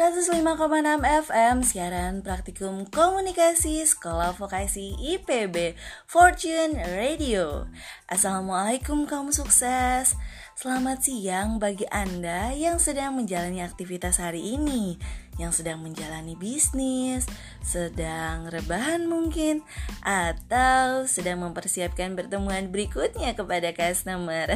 105,6 0.00 1.04
FM 1.28 1.60
siaran 1.60 2.24
praktikum 2.24 2.88
komunikasi 2.88 3.84
Sekolah 3.84 4.32
Vokasi 4.32 4.96
IPB 4.96 5.76
Fortune 6.08 6.72
Radio. 6.96 7.68
Assalamualaikum 8.08 9.04
kaum 9.04 9.28
sukses. 9.28 10.16
Selamat 10.56 11.04
siang 11.04 11.60
bagi 11.60 11.84
Anda 11.92 12.56
yang 12.56 12.80
sedang 12.80 13.20
menjalani 13.20 13.60
aktivitas 13.60 14.16
hari 14.16 14.56
ini, 14.56 14.96
yang 15.36 15.52
sedang 15.52 15.84
menjalani 15.84 16.32
bisnis, 16.32 17.28
sedang 17.60 18.48
rebahan 18.48 19.04
mungkin, 19.04 19.60
atau 20.00 21.04
sedang 21.04 21.44
mempersiapkan 21.44 22.16
pertemuan 22.16 22.72
berikutnya 22.72 23.36
kepada 23.36 23.76
customer. 23.76 24.48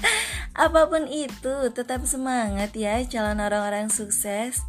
Apa 0.64 0.88
pun 0.88 1.04
itu, 1.12 1.68
tetap 1.76 2.08
semangat 2.08 2.72
ya 2.72 3.04
calon 3.04 3.44
orang-orang 3.44 3.92
sukses. 3.92 4.64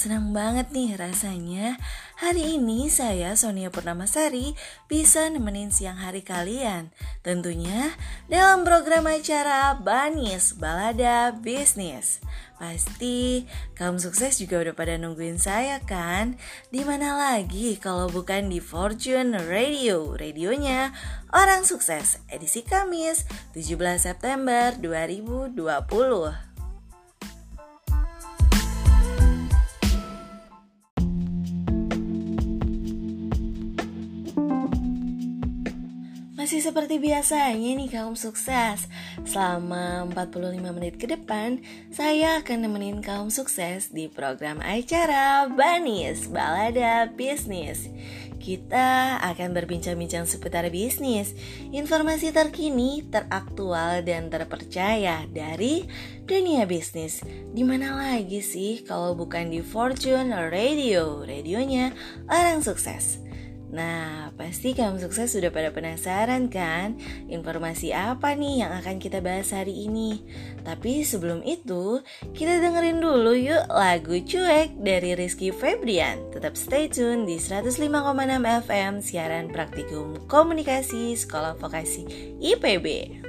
Senang 0.00 0.32
banget 0.32 0.72
nih 0.72 0.96
rasanya 0.96 1.76
hari 2.16 2.56
ini 2.56 2.88
saya 2.88 3.36
Sonia 3.36 3.68
Purnamasari 3.68 4.56
bisa 4.88 5.28
nemenin 5.28 5.68
siang 5.68 6.00
hari 6.00 6.24
kalian. 6.24 6.88
Tentunya 7.20 7.92
dalam 8.24 8.64
program 8.64 9.04
acara 9.04 9.76
Banis 9.76 10.56
Balada 10.56 11.36
Bisnis. 11.36 12.24
Pasti 12.56 13.44
kamu 13.76 14.00
sukses 14.00 14.40
juga 14.40 14.64
udah 14.64 14.72
pada 14.72 14.96
nungguin 14.96 15.36
saya 15.36 15.84
kan? 15.84 16.40
Di 16.72 16.80
mana 16.80 17.20
lagi 17.20 17.76
kalau 17.76 18.08
bukan 18.08 18.48
di 18.48 18.56
Fortune 18.56 19.36
Radio, 19.52 20.16
radionya 20.16 20.96
Orang 21.28 21.68
Sukses, 21.68 22.24
edisi 22.32 22.64
Kamis 22.64 23.28
17 23.52 23.76
September 24.00 24.72
2020. 24.80 26.49
Masih 36.50 36.66
seperti 36.66 36.98
biasanya 36.98 37.78
nih 37.78 37.86
kaum 37.94 38.18
sukses 38.18 38.90
Selama 39.22 40.02
45 40.10 40.58
menit 40.74 40.98
ke 40.98 41.06
depan 41.06 41.62
Saya 41.94 42.42
akan 42.42 42.66
nemenin 42.66 42.98
kaum 43.06 43.30
sukses 43.30 43.94
di 43.94 44.10
program 44.10 44.58
acara 44.58 45.46
Banis 45.46 46.26
Balada 46.26 47.06
Bisnis 47.06 47.86
kita 48.40 49.20
akan 49.20 49.52
berbincang-bincang 49.52 50.24
seputar 50.24 50.64
bisnis, 50.72 51.36
informasi 51.76 52.32
terkini, 52.32 53.04
teraktual, 53.04 54.00
dan 54.00 54.32
terpercaya 54.32 55.28
dari 55.28 55.84
dunia 56.24 56.64
bisnis. 56.64 57.20
Di 57.52 57.60
mana 57.60 58.00
lagi 58.00 58.40
sih 58.40 58.80
kalau 58.88 59.12
bukan 59.12 59.52
di 59.52 59.60
Fortune 59.60 60.32
Radio, 60.48 61.20
radionya 61.20 61.92
orang 62.32 62.64
sukses. 62.64 63.29
Nah, 63.70 64.34
pasti 64.34 64.74
kamu 64.74 64.98
sukses 64.98 65.30
sudah 65.30 65.54
pada 65.54 65.70
penasaran 65.70 66.50
kan? 66.50 66.98
Informasi 67.30 67.94
apa 67.94 68.34
nih 68.34 68.66
yang 68.66 68.72
akan 68.74 68.98
kita 68.98 69.22
bahas 69.22 69.54
hari 69.54 69.86
ini? 69.86 70.26
Tapi 70.66 71.06
sebelum 71.06 71.46
itu, 71.46 72.02
kita 72.34 72.58
dengerin 72.58 72.98
dulu 72.98 73.32
yuk 73.38 73.70
lagu 73.70 74.18
Cuek 74.18 74.74
dari 74.82 75.14
Rizky 75.14 75.54
Febrian. 75.54 76.18
Tetap 76.34 76.58
stay 76.58 76.90
tune 76.90 77.22
di 77.30 77.38
105,6 77.38 77.86
FM 78.66 78.92
siaran 78.98 79.46
praktikum 79.54 80.18
komunikasi 80.26 81.14
Sekolah 81.14 81.54
Vokasi 81.54 82.36
IPB. 82.42 83.19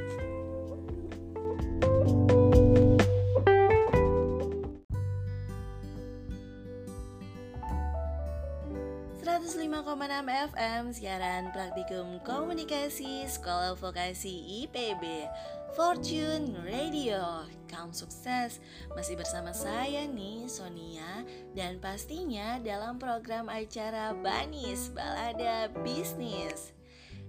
105,6 10.11 10.51
FM 10.51 10.83
siaran 10.91 11.55
praktikum 11.55 12.19
komunikasi 12.27 13.23
Sekolah 13.31 13.79
Vokasi 13.79 14.59
IPB 14.59 15.23
Fortune 15.71 16.51
Radio 16.67 17.47
Kaum 17.71 17.95
sukses. 17.95 18.59
Masih 18.91 19.15
bersama 19.15 19.55
saya 19.55 20.03
nih 20.11 20.51
Sonia. 20.51 21.23
Dan 21.55 21.79
pastinya 21.79 22.59
dalam 22.59 22.99
program 22.99 23.47
acara 23.47 24.11
Banis 24.11 24.91
Balada 24.91 25.71
Bisnis. 25.79 26.75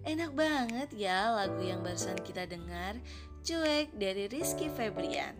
Enak 0.02 0.34
banget 0.34 0.90
ya 0.90 1.38
lagu 1.38 1.62
yang 1.62 1.86
barusan 1.86 2.18
kita 2.26 2.50
dengar 2.50 2.98
Cuek 3.46 3.94
dari 3.94 4.26
Rizky 4.26 4.66
Febrian 4.66 5.38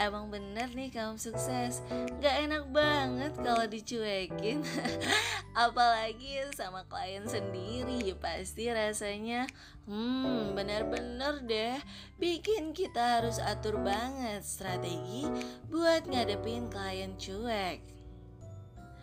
Emang 0.00 0.32
bener 0.32 0.72
nih 0.72 0.88
kaum 0.88 1.20
sukses. 1.20 1.84
Gak 2.24 2.48
enak 2.48 2.72
banget 2.72 3.36
kalau 3.36 3.68
dicuekin. 3.68 4.64
Apalagi 5.52 6.40
sama 6.56 6.88
klien 6.88 7.28
sendiri 7.28 8.16
Pasti 8.16 8.72
rasanya 8.72 9.44
Hmm 9.84 10.56
bener-bener 10.56 11.44
deh. 11.44 11.76
Bikin 12.16 12.72
kita 12.72 13.20
harus 13.20 13.36
atur 13.36 13.76
banget 13.84 14.40
Strategi 14.40 15.28
buat 15.68 16.08
ngadepin 16.08 16.72
klien 16.72 17.12
cuek. 17.20 17.84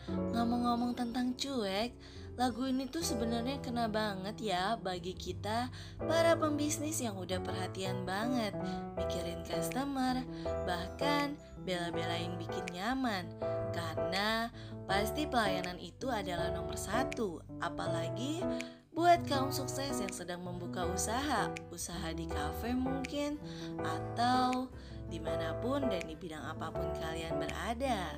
Ngomong-ngomong 0.10 0.98
tentang 0.98 1.38
cuek 1.38 1.94
Lagu 2.38 2.70
ini 2.70 2.86
tuh 2.86 3.02
sebenarnya 3.02 3.58
kena 3.66 3.90
banget 3.90 4.54
ya 4.54 4.78
bagi 4.78 5.18
kita 5.18 5.74
para 5.98 6.38
pembisnis 6.38 7.02
yang 7.02 7.18
udah 7.18 7.42
perhatian 7.42 8.06
banget 8.06 8.54
mikirin 8.94 9.42
customer, 9.42 10.22
bahkan 10.70 11.34
bela-belain 11.66 12.38
bikin 12.38 12.78
nyaman. 12.78 13.26
Karena 13.74 14.54
pasti 14.86 15.26
pelayanan 15.26 15.82
itu 15.82 16.14
adalah 16.14 16.54
nomor 16.54 16.78
satu 16.78 17.42
apalagi 17.58 18.46
buat 18.94 19.26
kaum 19.26 19.50
sukses 19.50 19.98
yang 19.98 20.14
sedang 20.14 20.42
membuka 20.42 20.86
usaha 20.90 21.54
usaha 21.70 22.10
di 22.18 22.26
kafe 22.26 22.74
mungkin 22.74 23.38
atau 23.78 24.74
di 25.06 25.22
mana 25.22 25.54
pun 25.62 25.86
dan 25.86 26.02
di 26.06 26.18
bidang 26.18 26.42
apa 26.42 26.74
pun 26.74 26.90
kalian 26.98 27.38
berada 27.38 28.18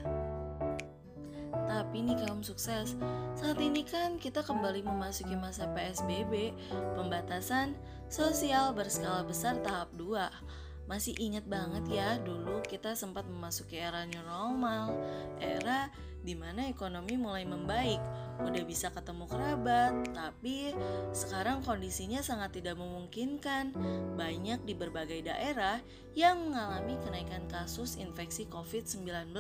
tapi 1.66 2.06
nih 2.06 2.16
kaum 2.24 2.46
sukses, 2.46 2.96
saat 3.36 3.60
ini 3.60 3.84
kan 3.84 4.22
kita 4.22 4.46
kembali 4.46 4.86
memasuki 4.86 5.34
masa 5.34 5.68
PSBB, 5.74 6.56
pembatasan 6.96 7.76
sosial 8.08 8.72
berskala 8.72 9.26
besar 9.26 9.58
tahap 9.60 9.92
2. 9.98 10.88
Masih 10.90 11.14
ingat 11.22 11.46
banget 11.46 11.86
ya 11.90 12.18
dulu 12.18 12.66
kita 12.66 12.98
sempat 12.98 13.26
memasuki 13.30 13.78
era 13.78 14.06
new 14.10 14.24
normal, 14.26 14.96
era 15.38 15.94
di 16.24 16.36
mana 16.36 16.68
ekonomi 16.68 17.16
mulai 17.16 17.48
membaik, 17.48 18.02
udah 18.40 18.64
bisa 18.64 18.88
ketemu 18.92 19.28
kerabat, 19.28 19.92
tapi 20.16 20.72
sekarang 21.12 21.60
kondisinya 21.64 22.24
sangat 22.24 22.60
tidak 22.60 22.80
memungkinkan. 22.80 23.76
Banyak 24.16 24.64
di 24.64 24.74
berbagai 24.76 25.28
daerah 25.28 25.84
yang 26.16 26.48
mengalami 26.48 26.96
kenaikan 27.04 27.48
kasus 27.52 28.00
infeksi 28.00 28.48
COVID-19. 28.48 29.36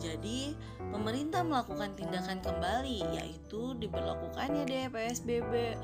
Jadi, 0.00 0.52
pemerintah 0.92 1.44
melakukan 1.44 1.96
tindakan 1.96 2.44
kembali, 2.44 2.98
yaitu 3.16 3.76
diberlakukannya 3.80 4.68
deh 4.68 4.88
PSBB. 4.92 5.76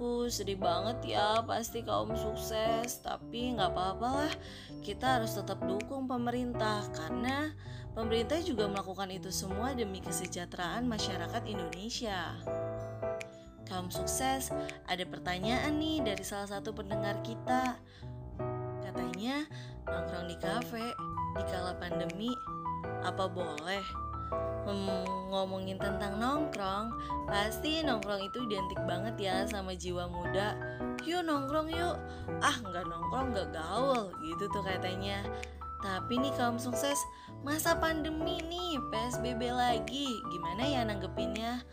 Uh, 0.00 0.28
sedih 0.32 0.60
banget 0.60 1.16
ya, 1.16 1.44
pasti 1.44 1.84
kaum 1.84 2.12
sukses, 2.16 3.00
tapi 3.04 3.52
nggak 3.56 3.72
apa-apa 3.72 4.08
lah. 4.24 4.34
Kita 4.80 5.20
harus 5.20 5.36
tetap 5.36 5.60
dukung 5.64 6.08
pemerintah 6.08 6.88
karena 6.96 7.52
Pemerintah 7.92 8.40
juga 8.40 8.64
melakukan 8.72 9.12
itu 9.12 9.28
semua 9.28 9.76
demi 9.76 10.00
kesejahteraan 10.00 10.88
masyarakat 10.88 11.42
Indonesia. 11.44 12.32
Kaum 13.68 13.92
sukses, 13.92 14.48
ada 14.88 15.04
pertanyaan 15.04 15.76
nih 15.76 16.00
dari 16.00 16.24
salah 16.24 16.48
satu 16.48 16.72
pendengar 16.72 17.20
kita. 17.20 17.76
Katanya, 18.80 19.44
nongkrong 19.84 20.24
di 20.24 20.36
kafe 20.40 20.86
di 21.36 21.44
kala 21.52 21.76
pandemi, 21.76 22.32
apa 23.04 23.28
boleh? 23.28 23.84
Hmm, 24.62 25.28
ngomongin 25.28 25.76
tentang 25.76 26.16
nongkrong, 26.16 26.96
pasti 27.28 27.84
nongkrong 27.84 28.24
itu 28.24 28.48
identik 28.48 28.80
banget 28.88 29.14
ya 29.20 29.36
sama 29.44 29.76
jiwa 29.76 30.08
muda. 30.08 30.56
Yuk 31.04 31.28
nongkrong 31.28 31.68
yuk, 31.68 31.96
ah 32.40 32.56
nggak 32.56 32.88
nongkrong 32.88 33.36
nggak 33.36 33.52
gaul 33.52 34.08
gitu 34.24 34.48
tuh 34.48 34.64
katanya. 34.64 35.20
Tapi 35.82 36.14
nih 36.22 36.30
kaum 36.38 36.62
sukses, 36.62 37.02
masa 37.42 37.74
pandemi 37.74 38.38
nih, 38.46 38.78
PSBB 38.94 39.50
lagi, 39.50 40.06
gimana 40.30 40.62
ya 40.62 40.86
nanggepinnya? 40.86 41.66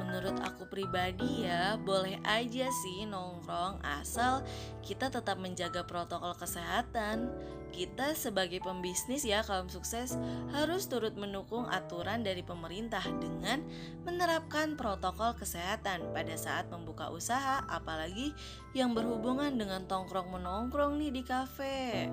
Menurut 0.00 0.40
aku 0.40 0.64
pribadi 0.70 1.44
ya, 1.44 1.76
boleh 1.76 2.16
aja 2.24 2.72
sih 2.72 3.04
nongkrong 3.04 3.84
asal 3.84 4.40
kita 4.80 5.12
tetap 5.12 5.36
menjaga 5.36 5.84
protokol 5.84 6.32
kesehatan. 6.40 7.28
Kita 7.74 8.14
sebagai 8.14 8.62
pembisnis 8.62 9.26
ya 9.26 9.42
kaum 9.42 9.66
sukses 9.66 10.14
harus 10.54 10.86
turut 10.86 11.18
mendukung 11.18 11.66
aturan 11.66 12.22
dari 12.22 12.46
pemerintah 12.46 13.02
dengan 13.18 13.66
menerapkan 14.06 14.78
protokol 14.78 15.34
kesehatan 15.34 16.14
pada 16.14 16.38
saat 16.38 16.70
membuka 16.70 17.10
usaha 17.10 17.66
apalagi 17.66 18.30
yang 18.78 18.94
berhubungan 18.94 19.58
dengan 19.58 19.90
tongkrong 19.90 20.30
menongkrong 20.30 21.02
nih 21.02 21.10
di 21.10 21.22
kafe 21.26 22.06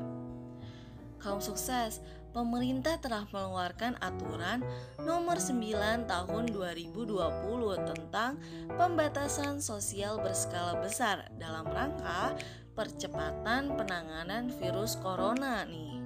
kaum 1.21 1.39
sukses, 1.39 2.01
pemerintah 2.33 2.97
telah 2.97 3.29
mengeluarkan 3.29 3.95
aturan 4.01 4.65
nomor 4.99 5.37
9 5.37 6.09
tahun 6.09 6.43
2020 6.49 7.89
tentang 7.93 8.41
pembatasan 8.75 9.61
sosial 9.61 10.17
berskala 10.17 10.81
besar 10.81 11.29
dalam 11.37 11.69
rangka 11.69 12.35
percepatan 12.73 13.77
penanganan 13.77 14.49
virus 14.57 14.97
corona 14.97 15.63
nih. 15.67 16.01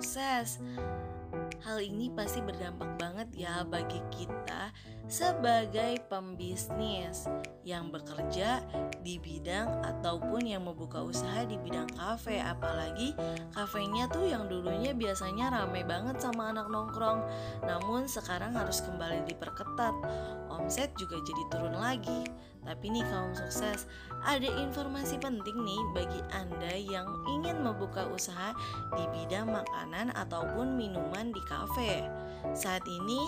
Sukses. 0.00 0.56
Hal 1.60 1.78
ini 1.84 2.08
pasti 2.08 2.40
berdampak 2.40 2.96
banget 2.96 3.28
ya 3.36 3.60
bagi 3.68 4.00
kita 4.08 4.72
sebagai 5.10 6.00
pembisnis 6.08 7.28
yang 7.68 7.92
bekerja 7.92 8.64
di 9.04 9.20
bidang 9.20 9.84
ataupun 9.84 10.48
yang 10.48 10.64
membuka 10.64 11.04
usaha 11.04 11.44
di 11.44 11.60
bidang 11.60 11.90
kafe. 11.92 12.40
Apalagi 12.40 13.12
kafenya 13.52 14.08
tuh 14.08 14.24
yang 14.24 14.48
dulunya 14.48 14.96
biasanya 14.96 15.52
ramai 15.52 15.84
banget 15.84 16.16
sama 16.22 16.48
anak 16.48 16.72
nongkrong. 16.72 17.20
Namun 17.68 18.08
sekarang 18.08 18.56
harus 18.56 18.80
kembali 18.80 19.28
diperketat. 19.28 19.94
Omset 20.48 20.96
juga 20.96 21.20
jadi 21.20 21.42
turun 21.52 21.76
lagi 21.76 22.24
tapi 22.64 22.92
nih 22.92 23.04
kaum 23.08 23.32
sukses, 23.32 23.88
ada 24.24 24.46
informasi 24.46 25.16
penting 25.16 25.56
nih 25.64 25.82
bagi 25.96 26.20
Anda 26.32 26.74
yang 26.76 27.08
ingin 27.28 27.64
membuka 27.64 28.04
usaha 28.08 28.52
di 28.96 29.04
bidang 29.16 29.48
makanan 29.48 30.12
ataupun 30.12 30.76
minuman 30.76 31.32
di 31.32 31.42
kafe. 31.48 32.04
Saat 32.56 32.84
ini, 32.88 33.20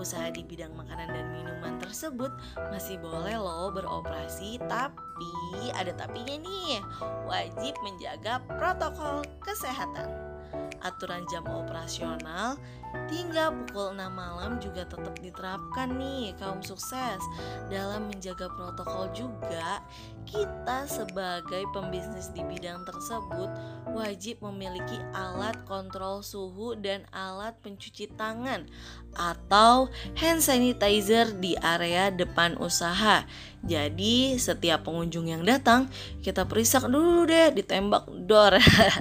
usaha 0.00 0.32
di 0.32 0.44
bidang 0.44 0.72
makanan 0.72 1.12
dan 1.12 1.26
minuman 1.32 1.76
tersebut 1.80 2.32
masih 2.72 2.96
boleh 3.00 3.36
loh 3.36 3.72
beroperasi, 3.72 4.60
tapi 4.68 5.32
ada 5.76 5.92
tapinya 5.96 6.36
nih. 6.40 6.80
Wajib 7.28 7.76
menjaga 7.84 8.40
protokol 8.48 9.24
kesehatan. 9.44 10.33
Aturan 10.84 11.24
jam 11.32 11.48
operasional 11.48 12.60
hingga 13.10 13.50
pukul 13.50 13.96
6 13.96 14.06
malam 14.12 14.62
juga 14.62 14.86
tetap 14.86 15.16
diterapkan 15.18 15.96
nih 15.98 16.36
kaum 16.38 16.60
sukses. 16.62 17.18
Dalam 17.72 18.06
menjaga 18.12 18.52
protokol 18.52 19.10
juga 19.16 19.82
kita 20.24 20.88
sebagai 20.88 21.64
pembisnis 21.72 22.32
di 22.32 22.42
bidang 22.44 22.84
tersebut 22.88 23.48
wajib 23.94 24.42
memiliki 24.42 24.98
alat 25.14 25.54
kontrol 25.68 26.24
suhu 26.24 26.74
dan 26.74 27.06
alat 27.14 27.54
pencuci 27.62 28.10
tangan 28.16 28.66
atau 29.14 29.88
hand 30.18 30.42
sanitizer 30.42 31.30
di 31.38 31.54
area 31.62 32.10
depan 32.10 32.58
usaha. 32.58 33.22
Jadi, 33.64 34.36
setiap 34.36 34.84
pengunjung 34.84 35.24
yang 35.24 35.40
datang, 35.40 35.88
kita 36.20 36.44
periksa 36.44 36.84
dulu 36.84 37.24
deh, 37.24 37.48
ditembak 37.48 38.04
door. 38.28 38.60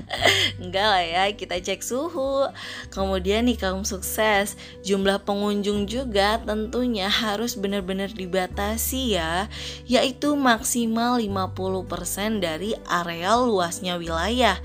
Enggak 0.64 0.88
lah 0.88 1.04
ya, 1.04 1.24
kita 1.36 1.60
cek 1.60 1.84
suhu. 1.84 2.48
Kemudian 2.88 3.44
nih 3.44 3.60
kaum 3.60 3.84
sukses, 3.84 4.56
jumlah 4.88 5.20
pengunjung 5.28 5.84
juga 5.84 6.40
tentunya 6.40 7.12
harus 7.12 7.60
benar-benar 7.60 8.16
dibatasi 8.16 9.20
ya, 9.20 9.52
yaitu 9.84 10.32
maksimal 10.40 11.13
50% 11.18 12.42
dari 12.42 12.78
area 12.90 13.38
luasnya 13.38 13.98
wilayah. 13.98 14.58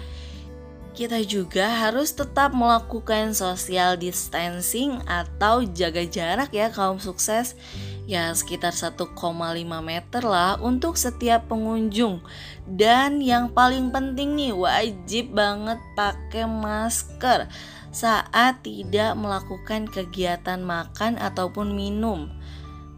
Kita 0.98 1.22
juga 1.22 1.70
harus 1.86 2.10
tetap 2.10 2.50
melakukan 2.50 3.30
social 3.30 3.94
distancing 3.94 4.98
atau 5.06 5.62
jaga 5.62 6.02
jarak 6.02 6.50
ya 6.50 6.74
kaum 6.74 6.98
sukses. 6.98 7.54
Ya 8.10 8.34
sekitar 8.34 8.74
1,5 8.74 9.14
meter 9.78 10.22
lah 10.26 10.58
untuk 10.58 10.98
setiap 10.98 11.46
pengunjung. 11.46 12.18
Dan 12.66 13.22
yang 13.22 13.46
paling 13.54 13.94
penting 13.94 14.34
nih 14.34 14.50
wajib 14.50 15.38
banget 15.38 15.78
pakai 15.94 16.50
masker 16.50 17.46
saat 17.94 18.66
tidak 18.66 19.14
melakukan 19.14 19.86
kegiatan 19.86 20.58
makan 20.66 21.14
ataupun 21.14 21.78
minum. 21.78 22.26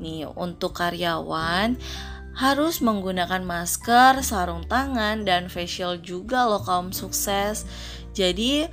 Nih 0.00 0.24
untuk 0.24 0.72
karyawan 0.72 1.76
harus 2.34 2.78
menggunakan 2.78 3.42
masker, 3.42 4.22
sarung 4.22 4.64
tangan, 4.66 5.26
dan 5.26 5.50
facial 5.50 5.98
juga 5.98 6.46
loh 6.46 6.62
kaum 6.62 6.94
sukses. 6.94 7.66
Jadi 8.14 8.70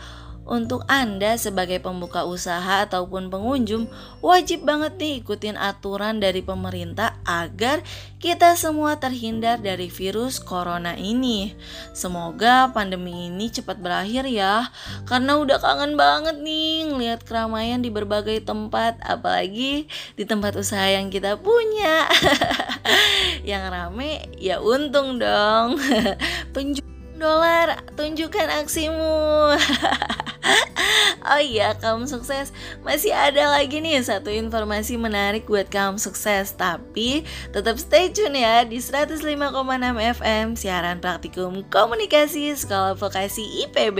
untuk 0.47 0.87
Anda 0.87 1.35
sebagai 1.35 1.83
pembuka 1.83 2.23
usaha 2.23 2.87
ataupun 2.87 3.27
pengunjung 3.27 3.91
wajib 4.23 4.63
banget 4.63 4.95
nih 4.97 5.13
ikutin 5.21 5.59
aturan 5.59 6.23
dari 6.23 6.39
pemerintah 6.39 7.19
agar 7.27 7.83
kita 8.17 8.57
semua 8.57 8.97
terhindar 8.97 9.61
dari 9.61 9.93
virus 9.93 10.41
corona 10.41 10.97
ini. 10.97 11.53
Semoga 11.93 12.71
pandemi 12.73 13.29
ini 13.29 13.53
cepat 13.53 13.77
berakhir 13.77 14.25
ya 14.25 14.73
karena 15.05 15.37
udah 15.37 15.61
kangen 15.61 15.93
banget 15.93 16.41
nih 16.41 16.89
ngeliat 16.89 17.21
keramaian 17.21 17.83
di 17.83 17.93
berbagai 17.93 18.41
tempat 18.41 18.97
apalagi 19.05 19.85
di 20.17 20.23
tempat 20.25 20.57
usaha 20.57 20.87
yang 20.89 21.13
kita 21.13 21.37
punya. 21.37 22.09
yang 23.49 23.69
rame 23.69 24.33
ya 24.41 24.63
untung 24.63 25.21
dong. 25.21 25.77
Penjual 26.55 26.96
dolar, 27.19 27.83
tunjukkan 27.97 28.47
aksimu. 28.63 29.53
oh 31.33 31.41
iya, 31.41 31.75
kamu 31.77 32.07
sukses. 32.07 32.55
Masih 32.85 33.11
ada 33.11 33.51
lagi 33.51 33.83
nih 33.83 33.99
satu 33.99 34.31
informasi 34.31 34.95
menarik 34.95 35.49
buat 35.49 35.67
kamu 35.67 35.99
sukses. 35.99 36.55
Tapi 36.55 37.27
tetap 37.51 37.75
stay 37.81 38.13
tune 38.13 38.39
ya 38.39 38.63
di 38.63 38.79
105,6 38.79 39.27
FM 40.21 40.45
siaran 40.55 41.03
praktikum 41.03 41.65
komunikasi 41.67 42.55
Sekolah 42.55 42.95
Vokasi 42.95 43.67
IPB. 43.67 43.99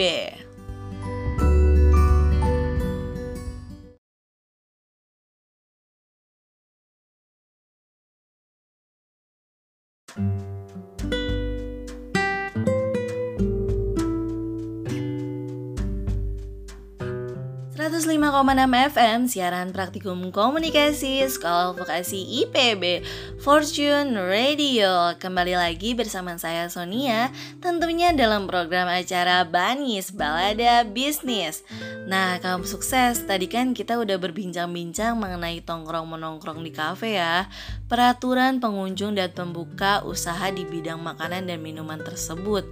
105,6 18.07 18.95
FM 18.95 19.19
siaran 19.27 19.75
praktikum 19.75 20.31
komunikasi 20.31 21.27
Sekolah 21.27 21.75
Vokasi 21.75 22.39
IPB 22.39 23.04
Fortune 23.44 24.15
Radio. 24.15 25.12
Kembali 25.19 25.59
lagi 25.59 25.92
bersama 25.92 26.39
saya 26.39 26.71
Sonia 26.71 27.36
Tentunya 27.59 28.15
dalam 28.15 28.48
program 28.48 28.88
acara 28.88 29.44
Banis 29.44 30.15
Balada 30.15 30.88
Bisnis. 30.88 31.67
Nah 32.08 32.39
kamu 32.39 32.63
sukses. 32.63 33.27
Tadi 33.27 33.51
kan 33.51 33.75
kita 33.75 34.00
udah 34.00 34.15
berbincang-bincang 34.15 35.20
mengenai 35.20 35.60
tongkrong-menongkrong 35.67 36.63
di 36.63 36.72
kafe 36.72 37.20
ya. 37.20 37.51
Peraturan 37.91 38.63
pengunjung 38.63 39.20
dan 39.20 39.36
pembuka 39.36 40.08
usaha 40.08 40.48
di 40.48 40.63
bidang 40.63 41.03
makanan 41.03 41.51
dan 41.51 41.60
minuman 41.60 42.00
tersebut. 42.00 42.63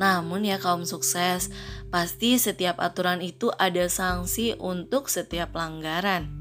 Namun 0.00 0.48
ya 0.48 0.56
kaum 0.56 0.88
sukses 0.88 1.52
Pasti 1.88 2.36
setiap 2.36 2.78
aturan 2.84 3.24
itu 3.24 3.48
ada 3.56 3.88
sanksi 3.88 4.54
untuk 4.60 5.08
setiap 5.08 5.56
pelanggaran. 5.56 6.37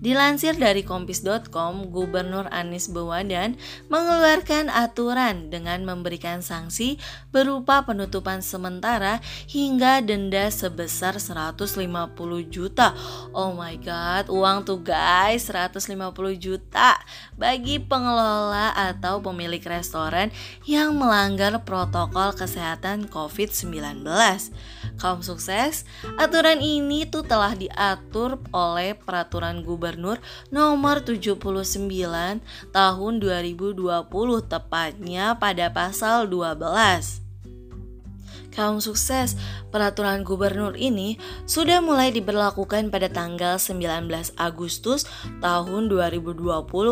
Dilansir 0.00 0.56
dari 0.56 0.80
kompis.com, 0.80 1.92
Gubernur 1.92 2.48
Anies 2.48 2.88
Baswedan 2.88 3.60
mengeluarkan 3.92 4.72
aturan 4.72 5.52
dengan 5.52 5.84
memberikan 5.84 6.40
sanksi 6.40 6.96
berupa 7.28 7.84
penutupan 7.84 8.40
sementara 8.40 9.20
hingga 9.44 10.00
denda 10.00 10.48
sebesar 10.48 11.20
150 11.20 11.84
juta. 12.48 12.96
Oh 13.36 13.52
my 13.52 13.76
god, 13.76 14.32
uang 14.32 14.64
tuh 14.64 14.80
guys, 14.80 15.52
150 15.52 15.92
juta 16.40 16.96
bagi 17.36 17.76
pengelola 17.76 18.72
atau 18.72 19.20
pemilik 19.20 19.60
restoran 19.60 20.32
yang 20.64 20.96
melanggar 20.96 21.60
protokol 21.60 22.32
kesehatan 22.32 23.04
COVID-19. 23.12 24.00
Kaum 24.96 25.20
sukses, 25.20 25.84
aturan 26.16 26.64
ini 26.64 27.04
tuh 27.04 27.20
telah 27.20 27.52
diatur 27.52 28.40
oleh 28.56 28.96
peraturan 28.96 29.60
gubernur 29.60 29.89
Gubernur 29.90 30.22
nomor 30.54 31.02
79 31.02 31.42
tahun 32.70 33.12
2020 33.18 33.82
tepatnya 34.46 35.34
pada 35.34 35.66
pasal 35.74 36.30
12 36.30 37.26
kaum 38.50 38.82
sukses, 38.82 39.38
peraturan 39.70 40.26
gubernur 40.26 40.74
ini 40.74 41.16
sudah 41.46 41.78
mulai 41.80 42.10
diberlakukan 42.10 42.90
pada 42.90 43.06
tanggal 43.06 43.56
19 43.56 44.10
Agustus 44.36 45.06
tahun 45.38 45.88
2020 45.88 46.44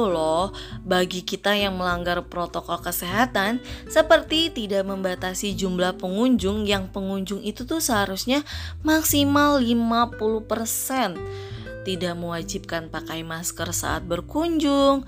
loh. 0.09 0.55
Bagi 0.87 1.27
kita 1.27 1.59
yang 1.59 1.77
melanggar 1.77 2.23
protokol 2.25 2.81
kesehatan 2.81 3.61
seperti 3.91 4.55
tidak 4.55 4.87
membatasi 4.87 5.53
jumlah 5.59 5.99
pengunjung 5.99 6.65
yang 6.65 6.89
pengunjung 6.89 7.43
itu 7.43 7.67
tuh 7.67 7.83
seharusnya 7.83 8.47
maksimal 8.87 9.61
50% 9.61 11.58
tidak 11.83 12.15
mewajibkan 12.17 12.89
pakai 12.89 13.27
masker 13.27 13.71
saat 13.75 14.07
berkunjung, 14.07 15.05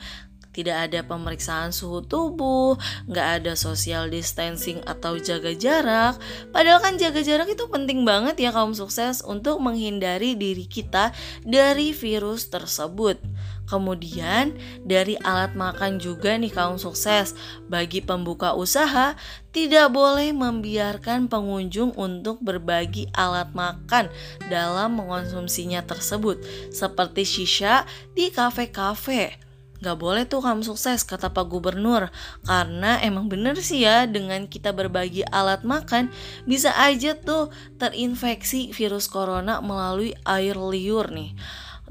tidak 0.51 0.91
ada 0.91 1.07
pemeriksaan 1.07 1.71
suhu 1.71 2.03
tubuh, 2.03 2.75
nggak 3.07 3.29
ada 3.43 3.53
social 3.55 4.11
distancing 4.11 4.83
atau 4.83 5.15
jaga 5.15 5.55
jarak. 5.55 6.19
Padahal 6.51 6.83
kan 6.83 6.99
jaga 6.99 7.23
jarak 7.23 7.55
itu 7.55 7.71
penting 7.71 8.03
banget 8.03 8.35
ya 8.43 8.51
kaum 8.51 8.75
sukses 8.75 9.23
untuk 9.23 9.63
menghindari 9.63 10.35
diri 10.35 10.67
kita 10.67 11.15
dari 11.47 11.95
virus 11.95 12.51
tersebut. 12.51 13.23
Kemudian 13.71 14.59
dari 14.83 15.15
alat 15.23 15.55
makan 15.55 16.03
juga 16.03 16.35
nih 16.35 16.51
kaum 16.51 16.75
sukses. 16.75 17.39
Bagi 17.71 18.03
pembuka 18.03 18.59
usaha 18.59 19.15
tidak 19.55 19.95
boleh 19.95 20.35
membiarkan 20.35 21.31
pengunjung 21.31 21.95
untuk 21.95 22.43
berbagi 22.43 23.07
alat 23.15 23.55
makan 23.55 24.11
dalam 24.51 24.99
mengonsumsinya 24.99 25.87
tersebut 25.87 26.43
Seperti 26.75 27.23
shisha 27.23 27.87
di 28.19 28.35
kafe-kafe. 28.35 29.39
Gak 29.81 29.97
boleh 29.97 30.29
tuh 30.29 30.45
kamu 30.45 30.61
sukses 30.61 31.07
kata 31.07 31.33
Pak 31.33 31.47
Gubernur. 31.47 32.13
Karena 32.45 33.01
emang 33.01 33.31
bener 33.31 33.55
sih 33.63 33.87
ya 33.87 34.05
dengan 34.05 34.45
kita 34.51 34.77
berbagi 34.77 35.25
alat 35.31 35.65
makan 35.65 36.13
Bisa 36.45 36.75
aja 36.77 37.17
tuh 37.17 37.49
terinfeksi 37.81 38.75
virus 38.77 39.09
corona 39.09 39.63
melalui 39.65 40.13
air 40.27 40.59
liur 40.59 41.09
nih 41.15 41.33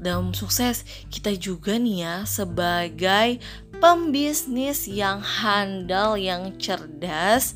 dalam 0.00 0.32
sukses 0.32 0.82
kita 1.12 1.36
juga 1.36 1.76
nih 1.76 2.02
ya 2.02 2.16
sebagai 2.24 3.38
pembisnis 3.78 4.88
yang 4.88 5.20
handal 5.20 6.16
yang 6.16 6.56
cerdas 6.56 7.54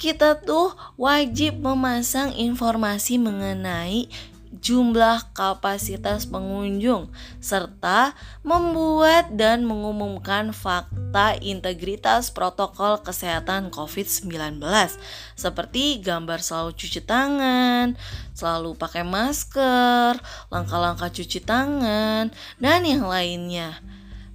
kita 0.00 0.40
tuh 0.40 0.72
wajib 0.96 1.60
memasang 1.60 2.32
informasi 2.32 3.20
mengenai 3.20 4.08
jumlah 4.50 5.30
kapasitas 5.30 6.26
pengunjung, 6.26 7.06
serta 7.38 8.18
membuat 8.42 9.30
dan 9.38 9.62
mengumumkan 9.62 10.50
fakta 10.50 11.38
integritas 11.38 12.34
protokol 12.34 12.98
kesehatan 12.98 13.70
COVID-19, 13.70 14.58
seperti 15.38 16.02
gambar 16.02 16.42
selalu 16.42 16.74
cuci 16.74 17.00
tangan, 17.06 17.94
selalu 18.34 18.74
pakai 18.74 19.06
masker, 19.06 20.18
langkah-langkah 20.50 21.14
cuci 21.14 21.38
tangan, 21.46 22.34
dan 22.58 22.80
yang 22.82 23.06
lainnya. 23.06 23.78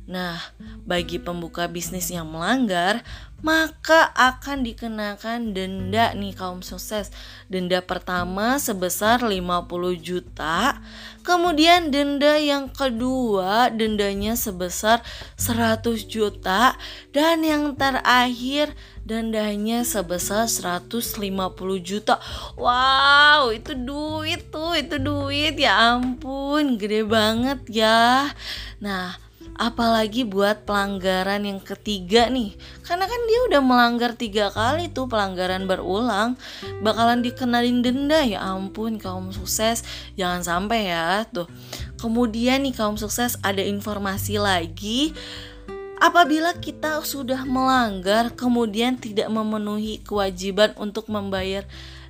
Nah, 0.05 0.37
bagi 0.85 1.17
pembuka 1.17 1.65
bisnis 1.65 2.13
yang 2.13 2.29
melanggar, 2.29 3.01
maka 3.41 4.13
akan 4.13 4.61
dikenakan 4.61 5.53
denda 5.53 6.13
nih 6.13 6.33
kaum 6.37 6.61
sukses. 6.61 7.09
Denda 7.49 7.81
pertama 7.81 8.61
sebesar 8.61 9.25
50 9.25 9.97
juta, 9.97 10.77
kemudian 11.25 11.89
denda 11.89 12.37
yang 12.37 12.69
kedua 12.69 13.73
dendanya 13.73 14.37
sebesar 14.37 15.01
100 15.41 16.05
juta 16.05 16.77
dan 17.09 17.41
yang 17.41 17.73
terakhir 17.73 18.77
dendanya 19.05 19.81
sebesar 19.85 20.45
150 20.45 21.81
juta. 21.81 22.21
Wow, 22.57 23.53
itu 23.53 23.73
duit 23.73 24.53
tuh, 24.53 24.73
itu 24.77 25.01
duit 25.01 25.57
ya 25.57 25.97
ampun, 25.97 26.77
gede 26.77 27.05
banget 27.05 27.61
ya. 27.69 28.33
Nah, 28.81 29.24
apalagi 29.55 30.27
buat 30.27 30.67
pelanggaran 30.67 31.47
yang 31.47 31.63
ketiga 31.63 32.27
nih. 32.27 32.55
Karena 32.83 33.07
kan 33.07 33.21
dia 33.27 33.39
udah 33.51 33.61
melanggar 33.63 34.11
tiga 34.13 34.51
kali 34.51 34.91
tuh 34.91 35.07
pelanggaran 35.07 35.65
berulang. 35.65 36.35
Bakalan 36.83 37.23
dikenalin 37.23 37.79
denda 37.79 38.21
ya 38.21 38.43
ampun 38.43 38.99
kaum 38.99 39.31
sukses. 39.31 39.87
Jangan 40.19 40.43
sampai 40.43 40.91
ya 40.91 41.23
tuh. 41.31 41.47
Kemudian 41.95 42.67
nih 42.67 42.75
kaum 42.75 42.99
sukses 42.99 43.39
ada 43.41 43.63
informasi 43.63 44.37
lagi. 44.37 45.15
Apabila 45.95 46.51
kita 46.59 46.99
sudah 47.07 47.47
melanggar, 47.47 48.35
kemudian 48.35 48.99
tidak 48.99 49.31
memenuhi 49.31 50.03
kewajiban 50.03 50.75
untuk 50.75 51.07
membayar 51.07 51.63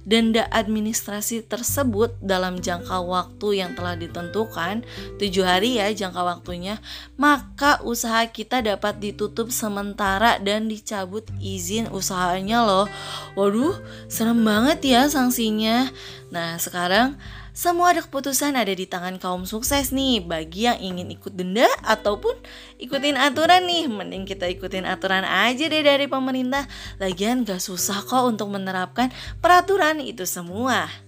denda 0.06 0.46
administrasi 0.54 1.44
tersebut 1.50 2.14
dalam 2.22 2.62
jangka 2.62 3.02
waktu 3.02 3.66
yang 3.66 3.74
telah 3.74 3.98
ditentukan, 3.98 4.86
tujuh 5.18 5.44
hari 5.44 5.82
ya 5.82 5.90
jangka 5.92 6.22
waktunya, 6.22 6.78
maka 7.18 7.82
usaha 7.82 8.24
kita 8.30 8.62
dapat 8.62 9.02
ditutup 9.02 9.50
sementara 9.50 10.38
dan 10.38 10.70
dicabut 10.70 11.26
izin 11.42 11.90
usahanya 11.90 12.62
loh. 12.64 12.88
Waduh, 13.34 13.76
serem 14.06 14.46
banget 14.46 14.86
ya 14.86 15.02
sanksinya. 15.10 15.90
Nah, 16.30 16.62
sekarang 16.62 17.18
semua 17.56 17.96
ada 17.96 18.04
keputusan 18.04 18.60
ada 18.60 18.76
di 18.76 18.84
tangan 18.84 19.16
kaum 19.16 19.48
sukses 19.48 19.96
nih. 19.96 20.20
Bagi 20.20 20.68
yang 20.68 20.76
ingin 20.76 21.08
ikut 21.16 21.32
denda 21.40 21.72
ataupun 21.88 22.36
ikutin 22.84 23.16
aturan 23.16 23.64
nih 23.64 23.88
Mending 23.88 24.28
kita 24.28 24.52
ikutin 24.52 24.84
aturan 24.84 25.24
aja 25.24 25.72
deh 25.72 25.80
dari 25.80 26.12
pemerintah. 26.12 26.68
Lagian 27.00 27.48
gak 27.48 27.64
susah 27.64 28.04
kok 28.04 28.28
untuk 28.28 28.52
menerapkan 28.52 29.08
peraturan 29.40 30.04
itu 30.04 30.28
semua 30.28 31.05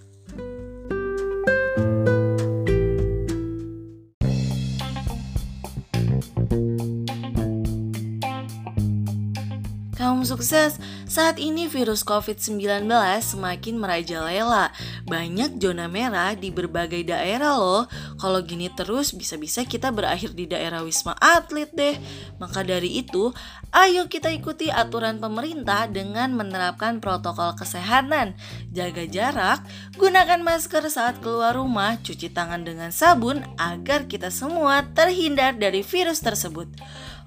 sukses, 10.38 10.78
saat 11.10 11.42
ini 11.42 11.66
virus 11.66 12.06
COVID-19 12.06 12.86
semakin 13.26 13.82
merajalela. 13.82 14.70
Banyak 15.10 15.58
zona 15.58 15.90
merah 15.90 16.38
di 16.38 16.54
berbagai 16.54 17.02
daerah 17.10 17.58
loh. 17.58 17.90
Kalau 18.22 18.46
gini 18.46 18.70
terus 18.70 19.18
bisa-bisa 19.18 19.66
kita 19.66 19.90
berakhir 19.90 20.38
di 20.38 20.46
daerah 20.46 20.86
Wisma 20.86 21.18
Atlet 21.18 21.74
deh. 21.74 21.98
Maka 22.38 22.62
dari 22.62 23.02
itu, 23.02 23.34
ayo 23.74 24.06
kita 24.06 24.30
ikuti 24.30 24.70
aturan 24.70 25.18
pemerintah 25.18 25.90
dengan 25.90 26.38
menerapkan 26.38 27.02
protokol 27.02 27.58
kesehatan. 27.58 28.38
Jaga 28.70 29.10
jarak, 29.10 29.66
gunakan 29.98 30.46
masker 30.46 30.86
saat 30.94 31.18
keluar 31.18 31.58
rumah, 31.58 31.98
cuci 32.06 32.30
tangan 32.30 32.62
dengan 32.62 32.94
sabun 32.94 33.42
agar 33.58 34.06
kita 34.06 34.30
semua 34.30 34.86
terhindar 34.94 35.58
dari 35.58 35.82
virus 35.82 36.22
tersebut. 36.22 36.70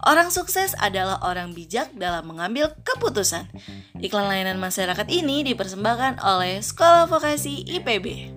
Orang 0.01 0.33
sukses 0.33 0.73
adalah 0.81 1.21
orang 1.21 1.53
bijak 1.53 1.93
dalam 1.93 2.25
mengambil 2.25 2.73
keputusan. 2.85 3.53
Iklan 4.01 4.33
layanan 4.33 4.57
masyarakat 4.57 5.07
ini 5.13 5.45
dipersembahkan 5.45 6.25
oleh 6.25 6.65
Sekolah 6.65 7.05
Vokasi 7.05 7.69
IPB. 7.69 8.33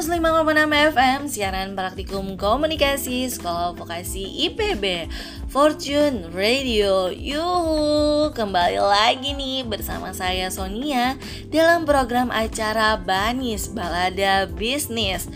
105,6 0.00 0.96
FM 0.96 1.20
siaran 1.28 1.76
praktikum 1.76 2.40
komunikasi 2.40 3.28
Sekolah 3.28 3.76
Vokasi 3.76 4.48
IPB 4.48 5.12
Fortune 5.52 6.32
Radio. 6.32 7.12
Yuhu 7.12 8.32
Kembali 8.32 8.80
lagi 8.80 9.36
nih 9.36 9.60
bersama 9.68 10.16
saya 10.16 10.48
Sonia 10.48 11.20
Dalam 11.52 11.84
program 11.84 12.32
acara 12.32 12.96
Banis 12.96 13.68
Balada 13.68 14.48
Bisnis 14.48 15.28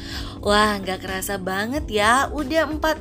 Wah 0.45 0.77
nggak 0.77 1.01
kerasa 1.01 1.41
banget 1.41 1.89
ya. 1.89 2.29
Udah 2.29 2.69
45 2.69 3.01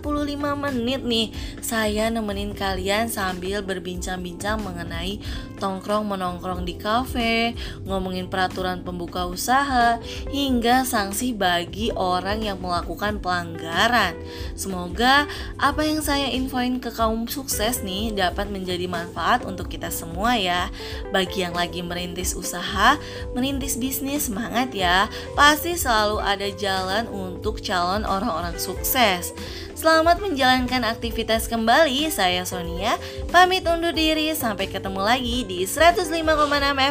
menit 0.55 1.03
nih 1.03 1.27
Saya 1.59 2.07
nemenin 2.07 2.55
kalian 2.55 3.11
sambil 3.11 3.59
berbincang-bincang 3.59 4.63
mengenai 4.63 5.19
Tongkrong 5.59 6.07
menongkrong 6.07 6.63
di 6.63 6.79
kafe 6.79 7.51
Ngomongin 7.83 8.31
peraturan 8.31 8.87
pembuka 8.87 9.27
usaha 9.27 9.99
Hingga 10.31 10.87
sanksi 10.87 11.35
bagi 11.35 11.91
orang 11.91 12.47
yang 12.47 12.63
melakukan 12.63 13.19
pelanggaran. 13.19 14.15
Semoga 14.55 15.27
apa 15.59 15.83
yang 15.83 15.99
saya 15.99 16.31
infoin 16.31 16.79
ke 16.79 16.95
kaum 16.95 17.27
sukses 17.27 17.83
nih 17.83 18.15
Dapat 18.15 18.47
menjadi 18.55 18.87
manfaat 18.87 19.43
untuk 19.43 19.67
kita 19.67 19.91
semua 19.91 20.39
ya. 20.39 20.71
Bagi 21.11 21.43
yang 21.43 21.59
lagi 21.59 21.83
merintis 21.83 22.39
usaha 22.39 22.95
Merintis 23.35 23.75
bisnis 23.75 24.31
semangat 24.31 24.71
ya. 24.71 25.11
Pasti 25.35 25.75
selalu 25.75 26.23
ada 26.23 26.47
jalan 26.55 27.03
untuk 27.11 27.32
untuk 27.33 27.57
calon 27.65 28.05
orang-orang 28.05 28.53
sukses. 28.61 29.33
Selamat 29.73 30.21
menjalankan 30.21 30.85
aktivitas 30.85 31.49
kembali. 31.49 32.07
Saya 32.13 32.45
Sonia, 32.45 32.95
pamit 33.33 33.65
undur 33.65 33.91
diri. 33.91 34.31
Sampai 34.37 34.69
ketemu 34.69 35.01
lagi 35.01 35.43
di 35.43 35.65
105,6 35.65 36.13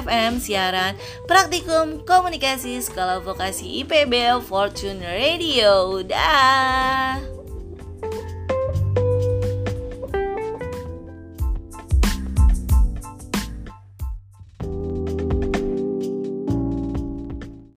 FM 0.03 0.33
siaran 0.43 0.93
Praktikum 1.31 2.03
Komunikasi 2.03 2.83
Sekolah 2.83 3.23
Vokasi 3.23 3.87
IPB 3.87 4.43
Fortune 4.45 5.01
Radio. 5.07 6.03
Dah. 6.03 7.42